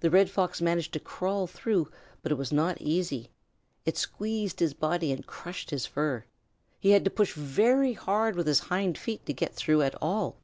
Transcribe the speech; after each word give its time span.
The 0.00 0.10
Red 0.10 0.28
Fox 0.28 0.60
managed 0.60 0.92
to 0.94 0.98
crawl 0.98 1.46
though, 1.64 1.88
but 2.20 2.32
it 2.32 2.36
was 2.36 2.50
not 2.50 2.80
easy. 2.82 3.30
It 3.84 3.96
squeezed 3.96 4.58
his 4.58 4.74
body 4.74 5.12
and 5.12 5.24
crushed 5.24 5.70
his 5.70 5.86
fur. 5.86 6.24
He 6.80 6.90
had 6.90 7.04
to 7.04 7.12
push 7.12 7.32
very 7.34 7.92
hard 7.92 8.34
with 8.34 8.48
his 8.48 8.58
hind 8.58 8.98
feet 8.98 9.24
to 9.26 9.32
get 9.32 9.54
through 9.54 9.82
at 9.82 9.94
all. 10.02 10.40